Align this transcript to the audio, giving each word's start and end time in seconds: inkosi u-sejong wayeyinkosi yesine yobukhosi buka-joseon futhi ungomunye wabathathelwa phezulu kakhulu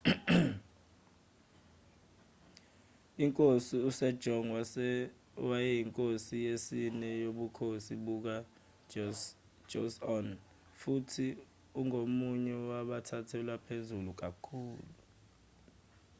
inkosi 3.23 3.75
u-sejong 3.89 4.47
wayeyinkosi 5.47 6.35
yesine 6.47 7.09
yobukhosi 7.23 7.93
buka-joseon 8.05 10.27
futhi 10.79 11.27
ungomunye 11.79 12.53
wabathathelwa 12.69 13.55
phezulu 13.65 14.11
kakhulu 14.21 14.85